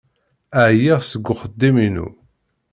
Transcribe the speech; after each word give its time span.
Ɛyiɣ 0.69 0.99
seg 1.03 1.25
uxeddim-inu. 1.33 2.07